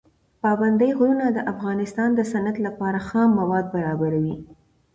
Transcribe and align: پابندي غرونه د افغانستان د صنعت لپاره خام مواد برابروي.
پابندي 0.41 0.89
غرونه 0.97 1.25
د 1.31 1.39
افغانستان 1.53 2.09
د 2.15 2.21
صنعت 2.31 2.57
لپاره 2.67 2.99
خام 3.07 3.29
مواد 3.39 3.65
برابروي. 3.75 4.35